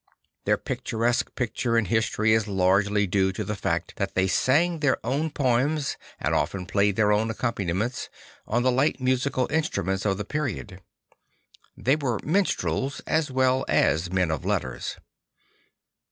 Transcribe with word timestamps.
Their 0.45 0.57
picturesque 0.57 1.35
posture 1.35 1.77
in 1.77 1.85
history 1.85 2.33
is 2.33 2.47
largely 2.47 3.05
due 3.05 3.31
to 3.33 3.43
the 3.43 3.55
fact 3.55 3.97
that 3.97 4.15
they 4.15 4.25
sang 4.27 4.79
their 4.79 4.97
own 5.05 5.29
poems 5.29 5.95
and 6.19 6.33
often 6.33 6.65
played 6.65 6.95
their 6.95 7.11
own 7.11 7.29
accompaniments, 7.29 8.09
on 8.47 8.63
the 8.63 8.71
light 8.71 8.99
musical 8.99 9.45
instruments 9.51 10.03
of 10.03 10.17
the 10.17 10.25
period; 10.25 10.81
they 11.77 11.93
\vere 11.93 12.17
minstrels 12.23 13.01
as 13.05 13.29
well 13.29 13.63
as 13.67 14.11
men 14.11 14.31
of 14.31 14.43
letters. 14.43 14.97